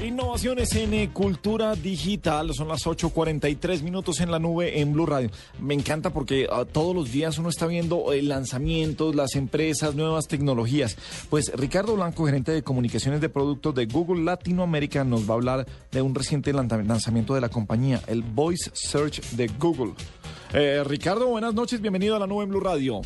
[0.00, 5.30] Innovaciones en eh, cultura digital, son las 8.43 minutos en la nube en Blue Radio.
[5.60, 10.26] Me encanta porque ah, todos los días uno está viendo eh, lanzamientos, las empresas, nuevas
[10.26, 10.96] tecnologías.
[11.30, 15.66] Pues Ricardo Blanco, gerente de comunicaciones de productos de Google Latinoamérica, nos va a hablar
[15.92, 19.92] de un reciente lanza- lanzamiento de la compañía, el Voice Search de Google.
[20.52, 23.02] Eh, Ricardo, buenas noches, bienvenido a la nube en Blue Radio.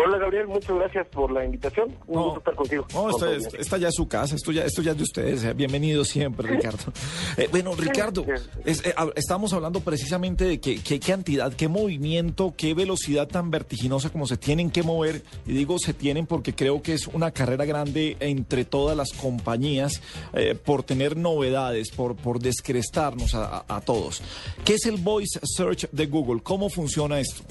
[0.00, 1.88] Hola Gabriel, muchas gracias por la invitación.
[2.06, 2.24] Un No.
[2.26, 2.86] gusto estar contigo.
[2.94, 5.42] No, esta, es- ya es su casa, esto ya, esto ya es de ustedes.
[5.42, 5.54] eh.
[5.54, 6.92] Bienvenido siempre, Ricardo.
[7.36, 8.24] Eh, bueno, Ricardo,
[8.64, 14.10] es- eh, estamos hablando precisamente de que- qué cantidad, qué movimiento, qué velocidad tan vertiginosa
[14.10, 15.22] como se tienen que mover.
[15.46, 20.00] Y digo se tienen porque creo que es una carrera grande entre todas las compañías
[20.32, 24.22] eh, por tener novedades, por, por descrestarnos a, a- a todos.
[24.64, 26.40] ¿Qué es el Voice Search de Google?
[26.42, 27.42] ¿Cómo funciona esto?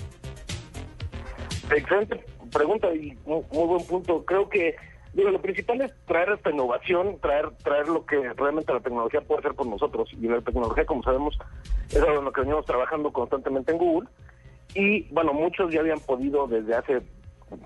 [1.76, 4.26] Excelente pregunta y muy, muy buen punto.
[4.26, 4.76] Creo que
[5.14, 9.40] digo, lo principal es traer esta innovación, traer traer lo que realmente la tecnología puede
[9.40, 10.10] hacer por nosotros.
[10.14, 11.38] Y la tecnología, como sabemos,
[11.90, 14.10] es algo en lo que venimos trabajando constantemente en Google.
[14.76, 17.02] Y bueno, muchos ya habían podido desde hace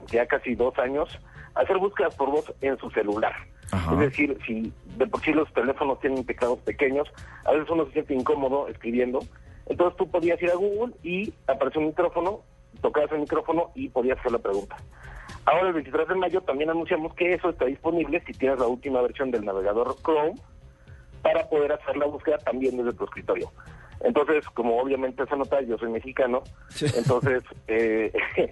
[0.08, 1.09] ya casi dos años
[1.56, 3.34] hacer búsquedas por voz en su celular.
[3.72, 3.94] Ajá.
[3.94, 7.12] Es decir, si de por sí los teléfonos tienen teclados pequeños,
[7.46, 9.20] a veces uno se siente incómodo escribiendo.
[9.68, 12.42] Entonces tú podías ir a Google y apareció un micrófono,
[12.81, 14.77] tocabas el micrófono y podías hacer la pregunta.
[15.45, 19.02] Ahora el 23 de mayo también anunciamos que eso está disponible si tienes la última
[19.02, 20.36] versión del navegador Chrome
[21.22, 23.52] para poder hacer la búsqueda también desde tu escritorio.
[24.03, 26.41] Entonces, como obviamente se nota, yo soy mexicano,
[26.95, 28.12] entonces, eh,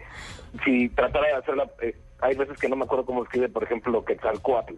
[0.63, 4.03] si tratara de hacerla, eh, hay veces que no me acuerdo cómo escribe, por ejemplo,
[4.05, 4.75] Quetzalcoatl,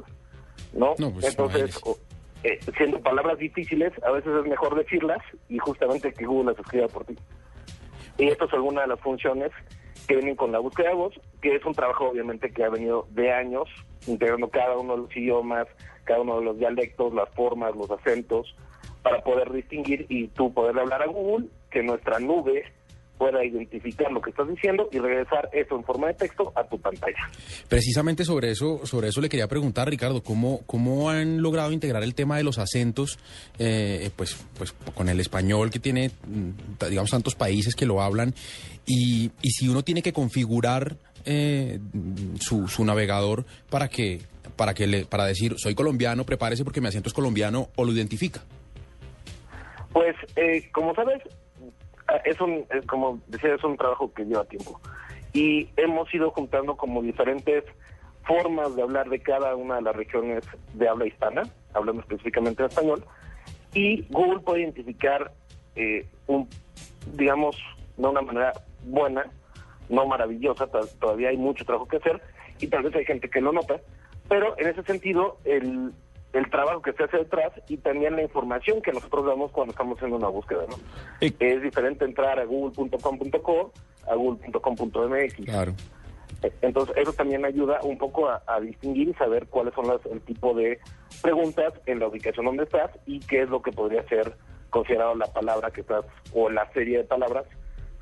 [0.74, 0.94] ¿no?
[0.98, 1.80] No, pues, entonces, imagínese.
[1.84, 1.98] o-
[2.44, 6.88] eh, siendo palabras difíciles, a veces es mejor decirlas y justamente que Google las escriba
[6.88, 7.16] por ti.
[8.22, 9.50] Y esto es alguna de las funciones
[10.08, 13.08] que vienen con la búsqueda de voz, que es un trabajo obviamente que ha venido
[13.10, 13.68] de años,
[14.06, 15.68] integrando cada uno de los idiomas,
[16.04, 18.56] cada uno de los dialectos, las formas, los acentos,
[19.02, 22.72] para poder distinguir y tú poder hablar a Google, que nuestra nube
[23.22, 26.82] pueda identificar lo que estás diciendo y regresar eso en forma de texto a tu
[26.82, 27.30] pantalla.
[27.70, 32.16] Precisamente sobre eso, sobre eso le quería preguntar, Ricardo, ¿cómo, cómo han logrado integrar el
[32.16, 33.20] tema de los acentos,
[33.60, 38.34] eh, pues, pues con el español que tiene, mm, digamos, tantos países que lo hablan,
[38.88, 44.22] y, y si uno tiene que configurar eh, mm, su, su navegador para que,
[44.56, 47.92] para que le, para decir soy colombiano, prepárese porque mi acento es colombiano o lo
[47.92, 48.42] identifica.
[49.94, 51.22] Pues, eh, como sabes,
[52.26, 54.80] es un, como decía, es un trabajo que lleva tiempo.
[55.34, 57.64] Y hemos ido juntando como diferentes
[58.26, 62.70] formas de hablar de cada una de las regiones de habla hispana, hablando específicamente en
[62.70, 63.04] español,
[63.74, 65.32] y Google puede identificar
[65.76, 66.48] eh, un,
[67.14, 67.56] digamos,
[67.98, 68.54] de una manera
[68.86, 69.26] buena,
[69.90, 72.22] no maravillosa, to- todavía hay mucho trabajo que hacer,
[72.60, 73.80] y tal vez hay gente que lo nota,
[74.30, 75.92] pero en ese sentido, el,
[76.34, 79.98] el trabajo que se hace detrás y también la información que nosotros damos cuando estamos
[79.98, 80.76] haciendo una búsqueda, ¿no?
[81.20, 83.72] Es diferente entrar a google.com.co
[84.08, 85.46] a google.com.mx.
[85.46, 85.74] Claro.
[86.62, 90.22] Entonces, eso también ayuda un poco a, a distinguir y saber cuáles son las, el
[90.22, 90.80] tipo de
[91.22, 94.36] preguntas en la ubicación donde estás y qué es lo que podría ser
[94.72, 97.46] considerado la palabra que estás, o la serie de palabras,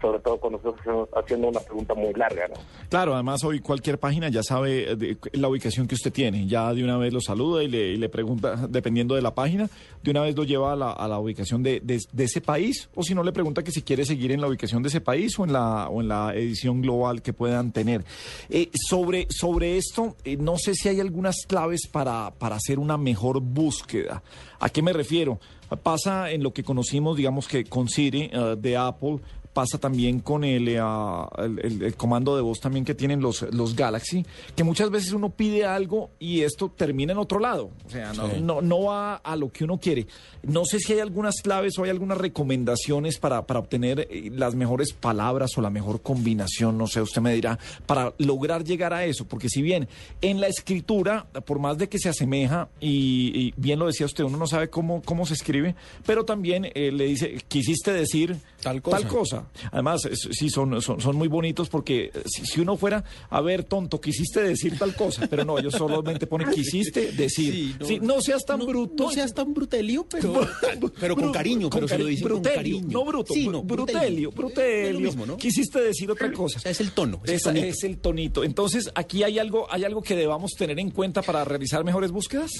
[0.02, 0.74] sobre todo cuando estás
[1.16, 2.56] haciendo, una pregunta muy larga, ¿no?
[2.90, 6.48] Claro, además hoy cualquier página ya sabe eh, la ubicación que usted tiene.
[6.48, 9.70] Ya de una vez lo saluda y le, pregunta, dependiendo de la página,
[10.02, 12.90] de una vez lo lleva a la, a la ubicación de, de- ese país.
[12.96, 15.38] O si no, le pregunta que si quiere seguir en la ubicación de ese país
[15.40, 18.04] o en la, o en la edición global que puedan tener.
[18.50, 22.98] Eh, sobre, sobre esto, eh, no sé si hay algunas claves para, para hacer una
[22.98, 24.24] mejor búsqueda.
[24.60, 25.40] ¿A qué me refiero?
[25.84, 29.20] Pasa en lo que conocimos, digamos que con Siri eh, de Apple
[29.54, 31.28] pasa también con el, ah,
[31.62, 34.26] el, comando de voz también que tienen los, los Galaxy,
[34.56, 37.72] que muchas veces uno pide algo y esto termina en otro lado.
[37.86, 38.42] O sea, no, Sí.
[38.42, 40.08] no, no va a lo que uno quiere.
[40.44, 44.56] No sé si hay algunas claves o hay algunas recomendaciones para, para obtener eh, las
[44.56, 49.06] mejores palabras o la mejor combinación, no sé, usted me dirá, para lograr llegar a
[49.06, 49.26] eso.
[49.26, 49.88] Porque si bien
[50.22, 54.24] en la escritura, por más de que se asemeja, y, y bien lo decía usted,
[54.24, 55.76] uno no sabe cómo, cómo se escribe,
[56.06, 58.98] pero también eh, le dice, quisiste decir Tal cosa.
[58.98, 59.50] Tal cosa.
[59.72, 63.42] Además, es- sí, son, son, son muy bonitos porque eh, si, si uno fuera, a
[63.42, 67.78] ver, tonto, quisiste decir tal cosa, pero no, ellos solamente ponen quisiste decir.
[67.84, 69.04] Sí, no, seas tan bruto.
[69.06, 70.42] No seas tan brutelio, pero,
[71.00, 72.88] pero con cariño, pero se lo cari- dicen con brutelio, cariño.
[72.90, 74.94] No bruto, Sí, no, brutelio, brutelio.
[74.94, 75.38] Lo mismo, ¿no?
[75.38, 76.60] Quisiste decir otra cosa.
[76.60, 77.68] O sea, es el tono, es el Esa- tonito.
[77.68, 78.44] es el tonito.
[78.44, 82.52] Entonces, aquí hay algo, hay algo que debamos tener en cuenta para realizar mejores búsquedas.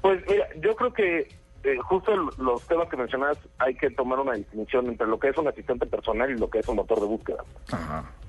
[0.00, 1.28] Pues mira, yo creo que
[1.64, 5.28] eh, justo el- los temas que mencionas hay que tomar una distinción entre lo que
[5.28, 7.44] es un asistente personal y lo que es un motor de búsqueda.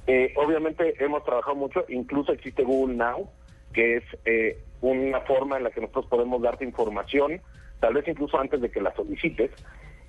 [0.08, 3.30] Eh, obviamente hemos trabajado mucho, incluso existe Google Now,
[3.74, 7.42] que es eh, una forma en la que nosotros podemos darte información,
[7.80, 9.52] tal vez incluso antes de que la solicites.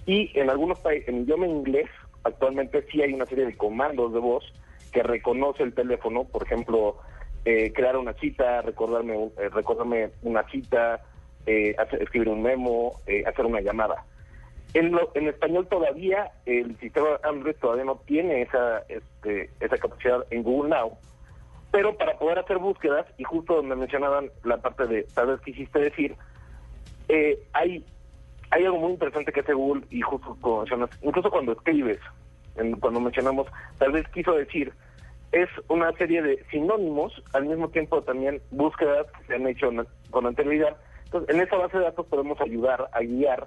[0.06, 1.88] Y en algunos países, en idioma inglés,
[2.24, 4.44] actualmente sí hay una serie de comandos de voz
[4.92, 6.98] que reconoce el teléfono, por ejemplo,
[7.44, 11.02] eh, crear una cita, recordarme, eh, recordarme una cita,
[11.46, 14.04] eh, escribir un memo, eh, hacer una llamada.
[14.72, 20.24] En, lo- en español todavía el sistema Android todavía no tiene esa este, esa capacidad
[20.30, 20.98] en Google Now,
[21.70, 25.78] pero para poder hacer búsquedas y justo donde mencionaban la parte de tal vez quisiste
[25.78, 26.16] decir,
[27.08, 27.84] eh, hay
[28.50, 31.98] hay algo muy interesante que hace Google y justo como mencionas, incluso cuando escribes,
[32.80, 33.48] cuando mencionamos,
[33.78, 34.72] tal vez quiso decir,
[35.32, 39.70] es una serie de sinónimos, al mismo tiempo también búsquedas que se han hecho
[40.10, 40.76] con anterioridad.
[41.14, 43.46] Entonces, en esa base de datos podemos ayudar a guiar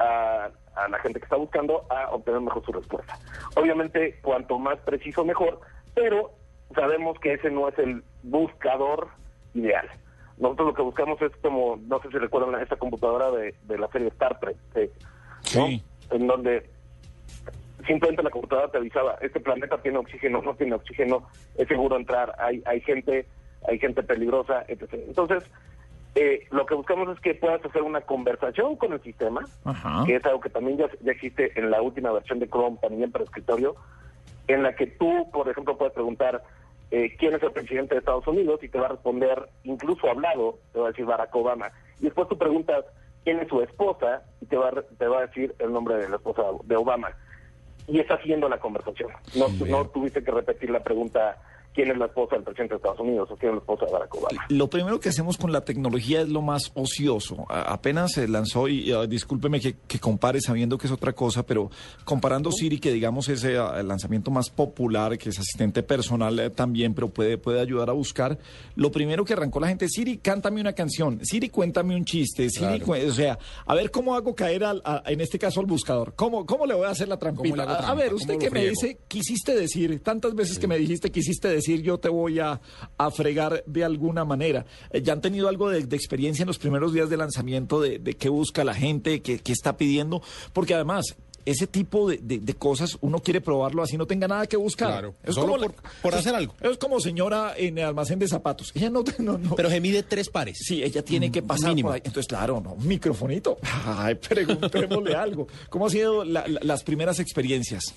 [0.00, 3.16] a, a la gente que está buscando a obtener mejor su respuesta.
[3.54, 5.60] Obviamente, cuanto más preciso, mejor,
[5.94, 6.32] pero
[6.74, 9.10] sabemos que ese no es el buscador
[9.54, 9.88] ideal.
[10.38, 13.86] Nosotros lo que buscamos es como, no sé si recuerdan esta computadora de, de la
[13.88, 14.56] serie Star Trek,
[15.54, 15.66] ¿no?
[15.66, 15.84] Sí.
[16.10, 16.68] en donde
[17.86, 22.34] simplemente la computadora te avisaba, este planeta tiene oxígeno, no tiene oxígeno, es seguro entrar,
[22.40, 23.24] hay, hay gente,
[23.68, 24.94] hay gente peligrosa, etc.
[25.06, 25.44] Entonces,
[26.14, 30.04] eh, lo que buscamos es que puedas hacer una conversación con el sistema, Ajá.
[30.06, 33.10] que es algo que también ya, ya existe en la última versión de Chrome, también
[33.10, 33.76] para escritorio,
[34.48, 36.42] en la que tú, por ejemplo, puedes preguntar
[36.90, 40.58] eh, quién es el presidente de Estados Unidos y te va a responder, incluso hablado,
[40.72, 41.70] te va a decir Barack Obama.
[42.00, 42.84] Y después tú preguntas
[43.24, 46.10] quién es su esposa y te va, a te va a decir el nombre de
[46.10, 47.08] la esposa de Obama.
[47.86, 49.10] Y está siguiendo la conversación.
[49.34, 51.38] No, no tuviste que repetir la pregunta
[51.74, 53.92] quién es la esposa del presidente de Estados Unidos o quién es la esposa de
[53.92, 54.44] Barack Obama.
[54.48, 57.46] Lo primero que hacemos con la tecnología es lo más ocioso.
[57.48, 61.70] A- apenas se lanzó, y discúlpeme que, que compare sabiendo que es otra cosa, pero
[62.04, 66.50] comparando Siri, que digamos es eh, el lanzamiento más popular, que es asistente personal eh,
[66.50, 68.38] también, pero puede, puede ayudar a buscar,
[68.76, 72.80] lo primero que arrancó la gente, Siri, cántame una canción, Siri, cuéntame un chiste, Siri,
[72.80, 73.08] Claro.
[73.08, 76.12] o sea, a ver cómo hago caer, al, a- en este caso, al buscador.
[76.16, 77.62] ¿Cómo, cómo le voy a hacer la ¿Cómo trampita?
[77.62, 81.48] A- ver, ¿Cómo usted que me dice, quisiste decir, tantas veces que me dijiste, quisiste
[81.48, 82.60] decir, yo te voy a,
[82.98, 84.66] a fregar de alguna manera.
[84.90, 87.98] Eh, ¿Ya han tenido algo de, de experiencia en los primeros días de lanzamiento de,
[87.98, 90.22] de qué busca la gente, qué, qué está pidiendo?
[90.52, 91.14] Porque además,
[91.44, 94.90] ese tipo de, de- de cosas uno quiere probarlo así no tenga nada que buscar.
[94.90, 96.54] Claro, solo la- por- por hacer algo.
[96.60, 98.70] Es como señora en el almacén de zapatos.
[98.76, 99.56] Ella no, no, no.
[99.56, 100.58] Pero se mide tres pares.
[100.60, 101.88] Sí, ella tiene que pasar mínimo.
[101.88, 102.02] por ahí.
[102.04, 103.58] Entonces, claro, no, un microfonito.
[103.86, 105.48] Ay, preguntémosle algo.
[105.68, 107.92] ¿Cómo han sido la- la- las primeras experiencias?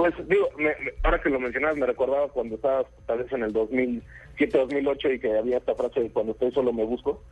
[0.00, 3.52] Pues digo, me- ahora que lo mencionabas, me recordaba cuando estabas tal vez en el
[3.52, 7.22] 2007, 2008 y que había esta frase de cuando estoy solo me busco.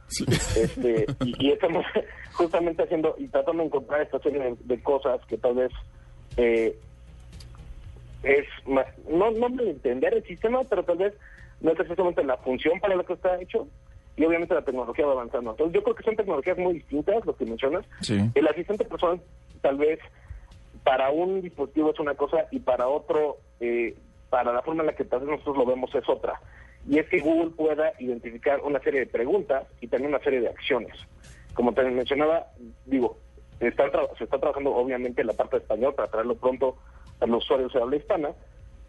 [0.56, 1.84] Este, y, y estamos
[2.32, 5.70] justamente haciendo y tratando de encontrar esta serie de, de cosas que tal vez
[6.36, 6.76] eh,
[8.22, 11.14] es ma- no, no de entender el sistema, pero tal vez
[11.60, 13.66] no es exactamente la función para la que está hecho.
[14.16, 15.52] Y obviamente la tecnología va avanzando.
[15.52, 17.84] Entonces yo creo que son tecnologías muy distintas, lo que mencionas.
[18.00, 18.18] Sí.
[18.34, 19.20] El asistente personal
[19.62, 20.00] tal vez
[20.88, 23.94] para un dispositivo es una cosa y para otro, eh,
[24.30, 26.40] para la forma en la que tal vez nosotros lo vemos es otra.
[26.88, 30.48] Y es que Google pueda identificar una serie de preguntas y también una serie de
[30.48, 30.96] acciones.
[31.52, 32.46] Como te mencionaba,
[32.86, 33.18] digo,
[33.58, 33.90] se está
[34.38, 36.78] trabajando obviamente en la parte de español para traerlo pronto
[37.20, 38.30] a los usuarios de habla hispana,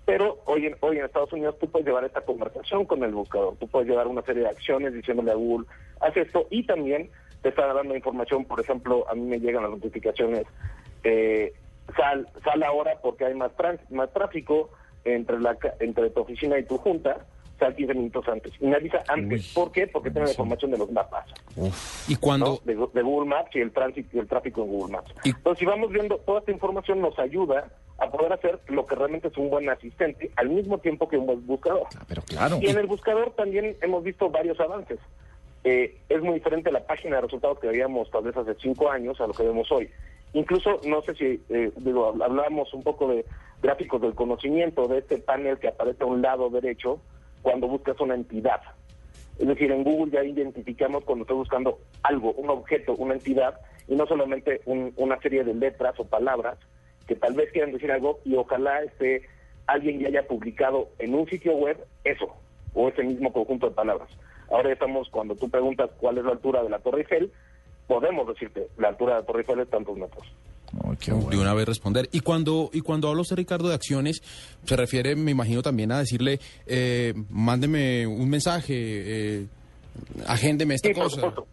[0.05, 3.57] pero hoy en, hoy en Estados Unidos tú puedes llevar esta conversación con el buscador,
[3.59, 5.67] tú puedes llevar una serie de acciones diciéndole a Google,
[5.99, 7.09] haz esto, y también
[7.41, 10.45] te está dando información, por ejemplo, a mí me llegan las notificaciones,
[11.03, 11.51] eh,
[11.95, 14.69] sal, sal ahora porque hay más, trans- más tráfico
[15.05, 17.25] entre, la, ca- entre tu oficina y tu junta,
[17.59, 18.53] sal 15 minutos antes.
[18.59, 19.87] Y me avisa antes, ¿por qué?
[19.87, 21.25] Porque tiene la información de los mapas.
[22.07, 22.45] Y cuando...
[22.45, 22.57] ¿no?
[22.63, 25.11] de, de Google Maps y el tránsito y el tráfico en Gooble Maps.
[25.23, 28.95] Y- Entonces, si vamos viendo toda esta información nos ayuda a poder hacer lo que
[28.95, 31.83] realmente es un buen asistente al mismo tiempo que un buen buscador.
[31.97, 32.57] Ah, pero claro.
[32.61, 34.99] Y en el buscador también hemos visto varios avances.
[35.65, 39.19] Eh, es muy diferente la página de resultados que veíamos tal vez hace cinco años
[39.19, 39.89] a lo que vemos hoy.
[40.33, 43.25] Incluso, no sé si, eh, digo, hab- hablábamos un poco de
[43.61, 47.01] gráficos del conocimiento, de este panel que aparece a un lado derecho
[47.41, 48.61] cuando buscas una entidad.
[49.39, 53.95] Es decir, en Google ya identificamos cuando estoy buscando algo, un objeto, una entidad, y
[53.95, 56.57] no solamente un- una serie de letras o palabras
[57.07, 59.23] que tal vez quieran decir algo y ojalá esté
[59.65, 62.35] alguien ya haya publicado en un sitio web eso,
[62.73, 64.09] o ese mismo conjunto de palabras.
[64.51, 67.31] Ahora estamos, cuando tú preguntas cuál es la altura de la Torre Eiffel,
[67.89, 70.23] podemos decirte, la altura de la Torre Eiffel es tantos metros.
[70.83, 72.07] Oh, qué De una vez responder.
[72.11, 74.21] Y cuando, y cuando habla usted, Ricardo, de acciones,
[74.63, 78.73] se refiere, me imagino, también a decirle, eh, mándeme un mensaje,
[79.39, 79.45] eh,
[80.27, 81.15] agéndeme esta Sí, por cosa.
[81.15, 81.47] supuesto.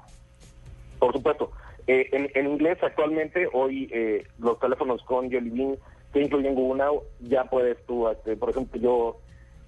[0.99, 1.51] Por supuesto.
[1.87, 5.77] Eh, en, en inglés actualmente, hoy eh, los teléfonos con Jelly Bean
[6.13, 9.17] que incluyen Google Now, ya puedes tú, este, por ejemplo, yo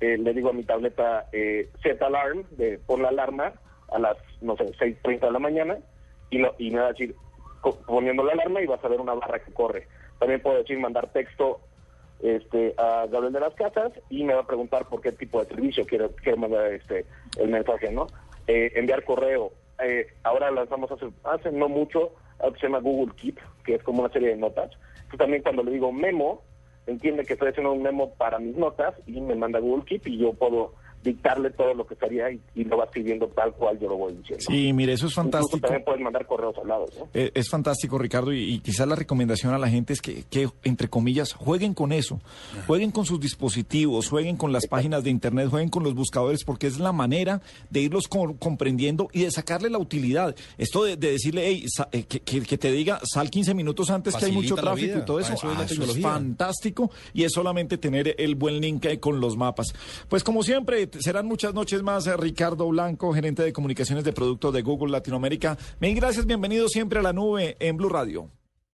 [0.01, 3.53] eh, le digo a mi tableta eh, set alarm, de pon la alarma
[3.93, 5.79] a las, no sé, 6.30 de la mañana
[6.31, 7.15] y, lo- y me va a decir,
[7.87, 9.87] poniendo la alarma y vas a ver una barra que corre.
[10.19, 11.61] También puedo decir mandar texto
[12.21, 15.47] este, a Gabriel de las Casas y me va a preguntar por qué tipo de
[15.49, 17.07] servicio quiero, quiero mandar este,
[17.37, 18.07] el mensaje, ¿no?
[18.47, 19.53] Eh, enviar correo.
[19.85, 23.83] Eh, ahora lanzamos hace, hace no mucho algo que se llama Google Keep, que es
[23.83, 24.71] como una serie de notas.
[24.95, 26.43] Entonces también cuando le digo memo,
[26.87, 30.19] entiende que estoy haciendo un memo para mis notas y me manda Google Keep y
[30.19, 30.73] yo puedo
[31.09, 34.12] dictarle todo lo que estaría y, y lo va escribiendo tal cual yo lo voy
[34.15, 34.45] diciendo.
[34.49, 35.61] Sí, mire, eso es Incluso fantástico.
[35.67, 37.09] también puedes mandar correos hablados, ¿no?
[37.15, 40.49] Eh, Es fantástico, Ricardo, y, y quizás la recomendación a la gente es que, que,
[40.65, 42.21] entre comillas, jueguen con eso,
[42.67, 46.67] jueguen con sus dispositivos, jueguen con las páginas de Internet, jueguen con los buscadores, porque
[46.67, 50.35] es la manera de irlos co- comprendiendo y de sacarle la utilidad.
[50.59, 53.91] Esto de, de decirle, hey, sa- eh, que, que- que te diga, sal 15 minutos
[53.91, 56.03] antes que hay mucho tráfico vida, y todo eso, es ah, eso es tecnología.
[56.03, 59.73] fantástico y es solamente tener el buen link ahí con los mapas.
[60.09, 62.07] Pues como siempre, serán muchas noches más.
[62.07, 65.57] eh, Ricardo Blanco, gerente de comunicaciones de productos de Google Latinoamérica.
[65.81, 68.31] Mil gracias, bienvenido siempre a la nube en Blue Radio.